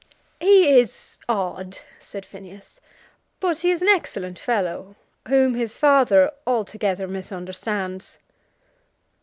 "He 0.39 0.79
is 0.79 1.19
odd," 1.29 1.77
said 1.99 2.25
Phineas; 2.25 2.79
"but 3.39 3.59
he 3.59 3.69
is 3.69 3.83
an 3.83 3.87
excellent 3.87 4.39
fellow, 4.39 4.95
whom 5.27 5.53
his 5.53 5.77
father 5.77 6.31
altogether 6.47 7.07
misunderstands." 7.07 8.17